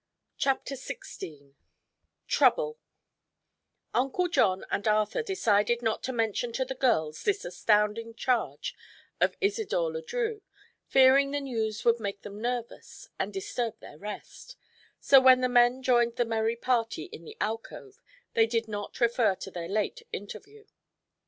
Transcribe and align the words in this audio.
CHAPTER 0.35 0.73
XVI 0.73 1.53
TROUBLE 2.27 2.79
Uncle 3.93 4.27
John 4.29 4.65
and 4.71 4.87
Arthur 4.87 5.21
decided 5.21 5.83
not 5.83 6.01
to 6.01 6.11
mention 6.11 6.51
to 6.53 6.65
the 6.65 6.73
girls 6.73 7.21
this 7.21 7.45
astounding 7.45 8.15
charge 8.15 8.73
of 9.19 9.37
Isidore 9.41 9.91
Le 9.91 10.01
Drieux, 10.01 10.41
fearing 10.87 11.29
the 11.29 11.39
news 11.39 11.85
would 11.85 11.99
make 11.99 12.23
them 12.23 12.41
nervous 12.41 13.09
and 13.19 13.31
disturb 13.31 13.79
their 13.79 13.99
rest, 13.99 14.55
so 14.99 15.19
when 15.21 15.41
the 15.41 15.47
men 15.47 15.83
joined 15.83 16.15
the 16.15 16.25
merry 16.25 16.55
party 16.55 17.03
in 17.03 17.23
the 17.23 17.37
alcove 17.39 18.01
they 18.33 18.47
did 18.47 18.67
not 18.67 18.99
refer 18.99 19.35
to 19.35 19.51
their 19.51 19.69
late 19.69 20.01
interview. 20.11 20.65